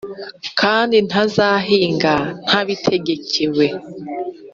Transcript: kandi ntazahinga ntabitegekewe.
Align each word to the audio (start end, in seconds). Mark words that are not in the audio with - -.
kandi 0.59 0.95
ntazahinga 1.07 2.13
ntabitegekewe. 2.45 3.67